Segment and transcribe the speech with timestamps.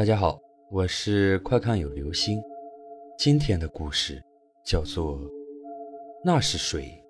[0.00, 2.42] 大家好，我是快看有流星。
[3.18, 4.24] 今天的故事
[4.64, 5.18] 叫做
[6.24, 7.04] 《那是谁》。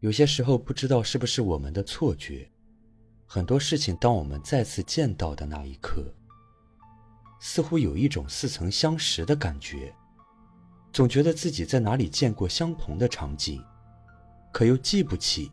[0.00, 2.50] 有些时候不知道是不是我们的错觉，
[3.26, 6.12] 很多事情当我们再次见到的那一刻，
[7.40, 9.94] 似乎有一种似曾相识的感觉，
[10.92, 13.62] 总觉得自己在哪里见过相同的场景，
[14.52, 15.48] 可又记不起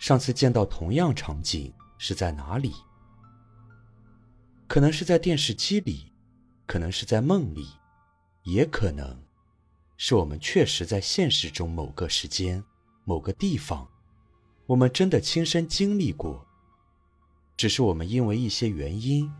[0.00, 1.72] 上次见到同样场景。
[2.04, 2.74] 是在哪里？
[4.66, 6.12] 可能是在电视机里，
[6.66, 7.64] 可能是在梦里，
[8.42, 9.22] 也可能
[9.96, 12.64] 是我们确实在现实中某个时间、
[13.04, 13.88] 某个地方，
[14.66, 16.44] 我们真的亲身经历过。
[17.56, 19.32] 只是我们因为一些原因，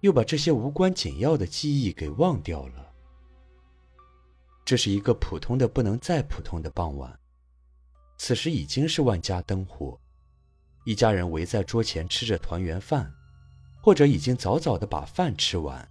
[0.00, 2.94] 又把这些无关紧要的记忆给忘掉了。
[4.64, 7.20] 这是一个普通的不能再普通的傍晚，
[8.16, 9.99] 此时已经是万家灯火。
[10.90, 13.14] 一家人围在桌前吃着团圆饭，
[13.80, 15.88] 或者已经早早的把饭吃完，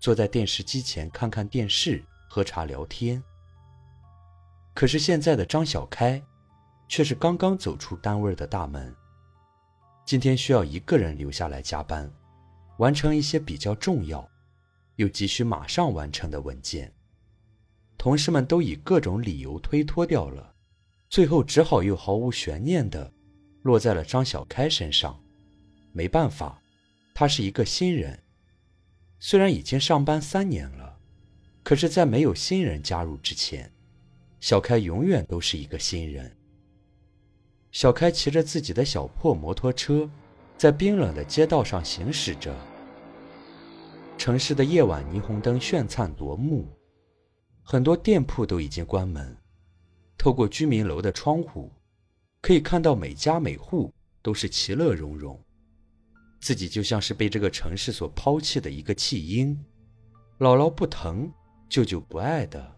[0.00, 3.22] 坐在电视机前看看电视、喝茶聊天。
[4.74, 6.20] 可是现在的张小开，
[6.88, 8.92] 却是刚刚走出单位的大门。
[10.04, 12.12] 今天需要一个人留下来加班，
[12.78, 14.28] 完成一些比较重要，
[14.96, 16.92] 又急需马上完成的文件。
[17.96, 20.52] 同事们都以各种理由推脱掉了，
[21.08, 23.12] 最后只好又毫无悬念的。
[23.62, 25.22] 落在了张小开身上，
[25.92, 26.60] 没办法，
[27.14, 28.22] 他是一个新人。
[29.18, 30.98] 虽然已经上班三年了，
[31.62, 33.72] 可是，在没有新人加入之前，
[34.40, 36.36] 小开永远都是一个新人。
[37.70, 40.10] 小开骑着自己的小破摩托车，
[40.58, 42.54] 在冰冷的街道上行驶着。
[44.18, 46.68] 城市的夜晚，霓虹灯炫灿夺目，
[47.62, 49.36] 很多店铺都已经关门。
[50.18, 51.70] 透过居民楼的窗户。
[52.42, 55.40] 可以看到每家每户都是其乐融融，
[56.40, 59.56] 自己就像是被这个城市所抛弃的一个弃婴，
[60.40, 61.32] 姥姥不疼，
[61.68, 62.76] 舅舅不爱的。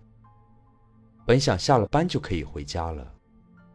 [1.27, 3.11] 本想下了班就可以回家了，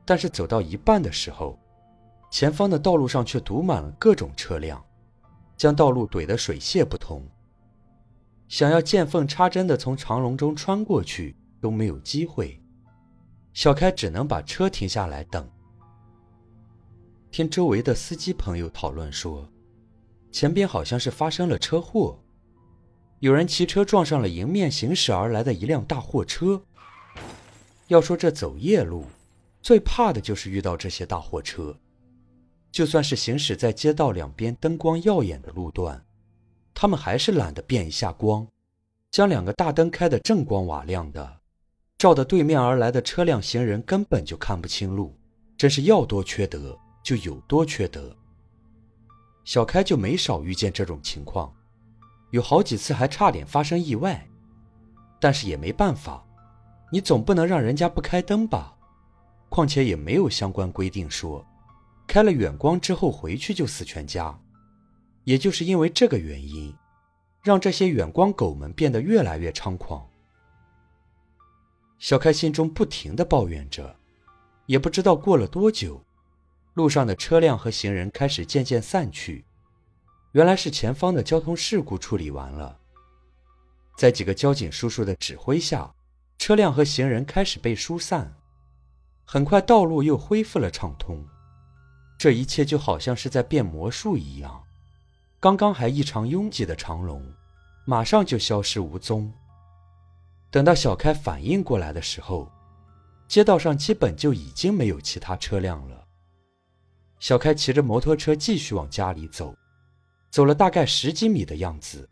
[0.06, 1.58] 但是走到一半的时候，
[2.30, 4.80] 前方的道路上却堵满了各种车辆，
[5.58, 7.28] 将道路怼得水泄不通。
[8.48, 12.62] 想要见缝插针的从长龙中穿过去都没有机会，
[13.54, 15.50] 小开只能把车停下来等。
[17.40, 19.50] 听周围的司机朋友讨论说，
[20.30, 22.20] 前边好像是发生了车祸，
[23.20, 26.62] 有人骑车撞上了迎面行驶而来的一辆大货车。
[27.88, 29.06] 要说这走夜路，
[29.62, 31.74] 最怕的就是遇到这些大货车。
[32.74, 36.04] 就算是行驶在街道两边灯光耀眼的路段，
[36.74, 38.46] 他们还是懒得变一下光，
[39.12, 41.38] 将两个大灯开得锃光瓦亮的，
[41.98, 45.18] 照得对面而来的车辆行人根本就看不清路，
[45.58, 46.78] 真是要多缺德。
[47.10, 48.16] 就有多缺德。
[49.44, 51.52] 小开就没少遇见这种情况，
[52.30, 54.30] 有好几次还差点发生意外，
[55.20, 56.24] 但是也没办法，
[56.92, 58.76] 你总不能让人家不开灯吧？
[59.50, 61.44] 况且也没有相关规定说，
[62.06, 64.40] 开了远光之后回去就死全家。
[65.24, 66.72] 也就是因为这个原因，
[67.42, 70.08] 让这些远光狗们变得越来越猖狂。
[71.98, 73.96] 小开心中不停的抱怨着，
[74.68, 76.00] 也不知道过了多久。
[76.74, 79.46] 路上的车辆和行人开始渐渐散去，
[80.32, 82.78] 原来是前方的交通事故处理完了。
[83.98, 85.94] 在几个交警叔叔的指挥下，
[86.38, 88.34] 车辆和行人开始被疏散，
[89.26, 91.26] 很快道路又恢复了畅通。
[92.18, 94.64] 这一切就好像是在变魔术一样，
[95.40, 97.22] 刚刚还异常拥挤的长龙，
[97.86, 99.34] 马上就消失无踪。
[100.52, 102.52] 等到小开反应过来的时候，
[103.28, 106.06] 街道上基本就已经没有其他车辆了。
[107.20, 109.56] 小开骑着摩托车继续往家里走，
[110.32, 112.10] 走了大概十几米的样子，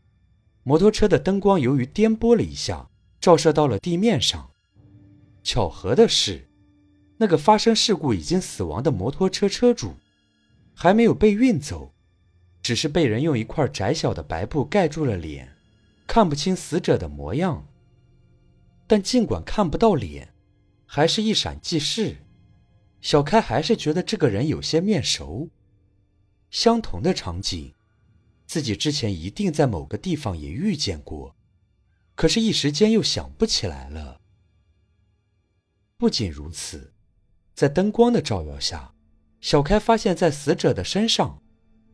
[0.64, 2.90] 摩托车的灯光由于颠簸了一下，
[3.22, 4.50] 照射到了地面上。
[5.44, 6.48] 巧合的是，
[7.18, 9.94] 那个发生事故已经死亡的摩托车车主，
[10.74, 11.94] 还没有被运走，
[12.62, 15.56] 只是被人用一块窄小的白布盖住了脸，
[16.06, 17.66] 看不清死者的模样。
[18.86, 20.34] 但尽管看不到脸，
[20.86, 22.18] 还是一闪即逝。
[23.02, 25.50] 小开还是觉得这个人有些面熟，
[26.50, 27.74] 相同的场景，
[28.46, 31.36] 自己之前一定在某个地方也遇见过，
[32.16, 34.20] 可是，一时间又想不起来了。
[35.98, 36.94] 不仅如此，
[37.54, 38.94] 在灯光的照耀下，
[39.40, 41.42] 小开发现，在死者的身上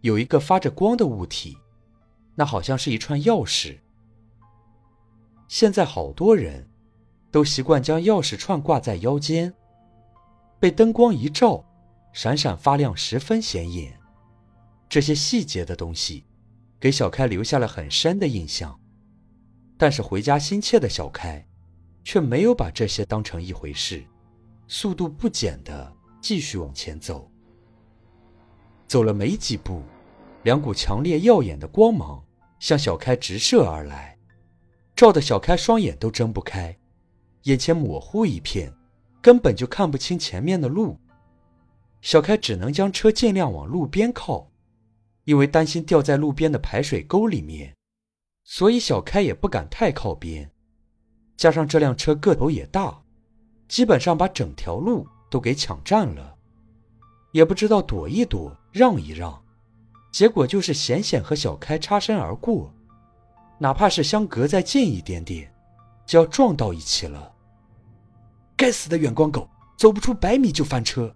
[0.02, 1.58] 有一个发着光的物体，
[2.36, 3.78] 那好像是一串钥匙。
[5.48, 6.68] 现在好多人
[7.30, 9.54] 都习惯将钥匙串挂在腰间。
[10.64, 11.62] 被灯光一照，
[12.14, 14.00] 闪闪发亮，十分显眼。
[14.88, 16.24] 这些细节的东西，
[16.80, 18.80] 给小开留下了很深的印象。
[19.78, 21.46] 但是回家心切的小开，
[22.06, 24.06] 却没有把这些当成一回事，
[24.70, 27.30] 速度不减的继续往前走。
[28.88, 29.84] 走了没几步，
[30.44, 32.24] 两股强烈耀眼的光芒
[32.60, 34.18] 向小开直射而来，
[34.96, 36.74] 照得小开双眼都睁不开，
[37.42, 38.74] 眼前模糊一片，
[39.24, 41.00] 根本就看不清前面的路。
[42.02, 44.52] 小开只能将车尽量往路边靠，
[45.24, 47.74] 因为担心掉在路边的排水沟里面，
[48.44, 50.52] 所以小开也不敢太靠边。
[51.38, 53.02] 加上这辆车个头也大，
[53.70, 56.36] 基本上把整条路都给抢占了，
[57.32, 59.42] 也不知道躲一躲，让一让，
[60.12, 62.74] 结果就是险险和小开擦身而过，
[63.58, 65.50] 哪怕是相隔再近一点点，
[66.06, 67.33] 就要撞到一起了。
[68.56, 71.16] 该死的远光狗，走不出百米就翻车。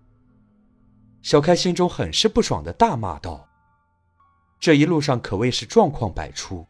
[1.22, 3.48] 小开心中很是不爽的大骂道
[4.60, 6.66] ：“这一路上可谓是状况百出，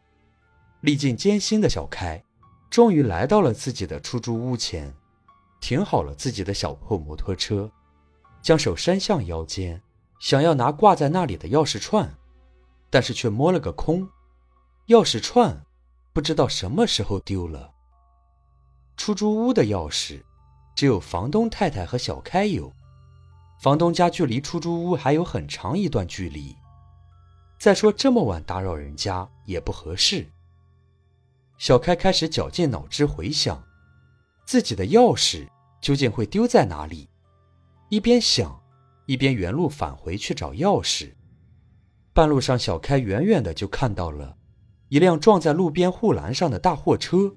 [0.80, 2.22] 历尽艰辛的小开，
[2.70, 4.92] 终于来到了自己的出租屋前，
[5.60, 7.70] 停好了自己的小破摩托车，
[8.42, 9.80] 将手伸向腰间，
[10.18, 12.12] 想要拿挂在那里的钥匙串，
[12.90, 14.08] 但是却摸了个空，
[14.88, 15.64] 钥匙串
[16.12, 17.72] 不知道什么时候丢了。
[18.96, 20.20] 出租屋的钥匙，
[20.78, 22.72] 只有房东太太和小开有。”
[23.60, 26.54] 房东家距离出租屋还有很长一段距离，
[27.58, 30.24] 再说这么晚打扰人家也不合适。
[31.56, 33.60] 小开开始绞尽脑汁回想，
[34.46, 35.48] 自己的钥匙
[35.80, 37.08] 究竟会丢在哪里。
[37.88, 38.62] 一边想，
[39.06, 41.12] 一边原路返回去找钥匙。
[42.12, 44.36] 半路上，小开远远的就看到了
[44.90, 47.34] 一辆撞在路边护栏上的大货车，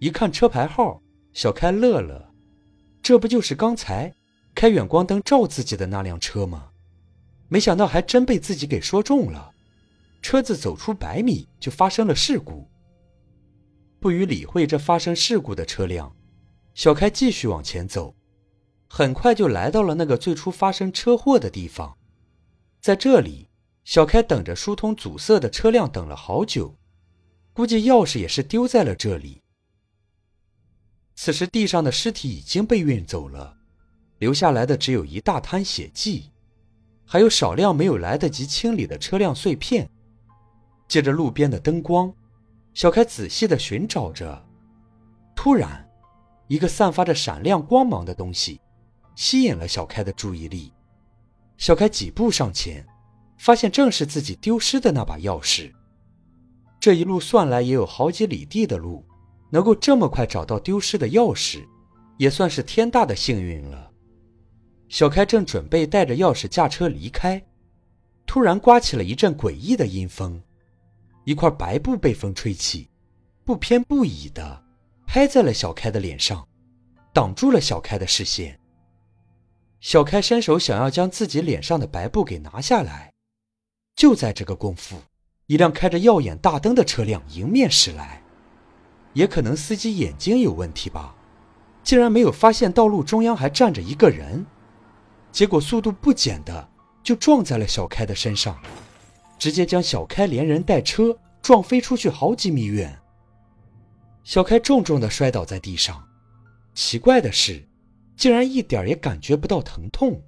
[0.00, 1.00] 一看车牌号，
[1.32, 2.31] 小开乐了，
[3.02, 4.14] 这不就是刚才？
[4.54, 6.68] 开远光灯照自己的那辆车吗？
[7.48, 9.52] 没想到还真被自己给说中了，
[10.20, 12.68] 车子走出百米就发生了事故。
[13.98, 16.14] 不予理会这发生事故的车辆，
[16.74, 18.14] 小开继续往前走，
[18.88, 21.96] 很快就来到了那个最初发生车祸的地方。
[22.80, 23.48] 在这里，
[23.84, 26.76] 小开等着疏通阻塞的车辆等了好久，
[27.52, 29.41] 估计钥匙也是丢在了这里。
[31.14, 33.58] 此时地上的尸体已经被运走了。
[34.18, 36.30] 留下来的只有一大滩血迹，
[37.04, 39.90] 还有少量没有来得及清理的车辆碎片。
[40.86, 42.12] 借着路边的灯光，
[42.74, 44.46] 小开仔细的寻找着。
[45.34, 45.88] 突然，
[46.46, 48.60] 一个散发着闪亮光芒的东西
[49.16, 50.72] 吸引了小开的注意力。
[51.56, 52.86] 小开几步上前，
[53.38, 55.72] 发现正是自己丢失的那把钥匙。
[56.78, 59.04] 这一路算来也有好几里地的路，
[59.52, 61.62] 能够这么快找到丢失的钥匙，
[62.16, 63.90] 也算是天大的幸运了。
[64.88, 67.40] 小开正准备带着钥匙驾车离开，
[68.26, 70.42] 突然刮起了一阵诡异的阴风，
[71.24, 72.88] 一块白布被风吹起，
[73.44, 74.64] 不偏不倚的
[75.06, 76.48] 拍在了小开的脸上，
[77.12, 78.58] 挡住了小开的视线。
[79.80, 83.12] 小开伸手想要将自己脸上的白布给拿下来，
[83.96, 84.96] 就在这个功夫，
[85.46, 88.21] 一辆开着耀眼大灯的车辆迎面驶来，
[89.12, 91.14] 也可能司机眼睛有问题吧，
[91.82, 94.44] 竟然没有发现道路中央还站着一个人。
[95.30, 96.68] 结果速度不减的
[97.02, 98.58] 就撞在了小开的身上，
[99.38, 102.98] 直接将小开连人带车撞飞出去好几米远。
[104.24, 106.06] 小开重重的摔倒在地上，
[106.74, 107.66] 奇怪的是，
[108.16, 110.22] 竟然一点也感觉不到疼痛，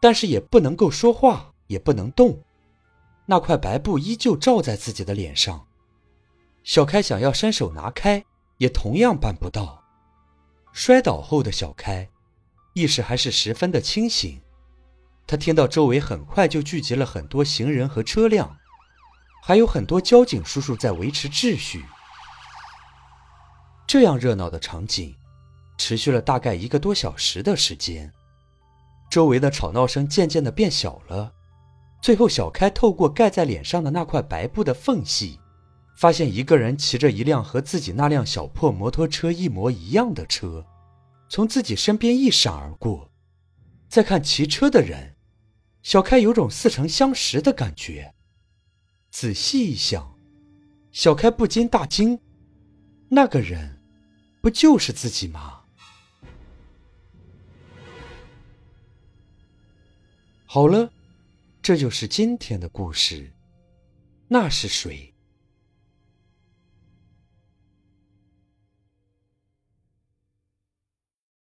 [0.00, 2.42] 但是也不能够说话，也不能动，
[3.24, 5.66] 那块白布依旧罩在自己的脸上。
[6.64, 8.24] 小开想要伸手拿开，
[8.58, 9.82] 也同样办不到。
[10.72, 12.08] 摔倒后的小开。
[12.74, 14.40] 意识还是十分的清醒，
[15.26, 18.56] 他听到周围很快就聚集了很多行人和车辆，
[19.42, 21.84] 还有很多交警叔叔在维持秩序。
[23.86, 25.14] 这样热闹的场景
[25.76, 28.10] 持续了大概一个多小时的时间，
[29.10, 31.34] 周围的吵闹声渐渐的变小了。
[32.00, 35.38] 最后，小开透过盖在脸上的那块白布的缝隙，
[35.94, 40.66] 发现一个人骑着一辆和自己那辆小破摩托车一模一样的车。
[41.28, 43.10] 从自己身边一闪而过，
[43.88, 45.16] 再看骑车的人，
[45.82, 48.14] 小开有种似曾相识的感觉。
[49.10, 50.14] 仔细一想，
[50.90, 52.20] 小开不禁大惊：
[53.08, 53.80] 那个人，
[54.42, 55.60] 不就是自己吗？
[60.44, 60.92] 好了，
[61.62, 63.32] 这就是今天的故事。
[64.28, 65.11] 那是谁？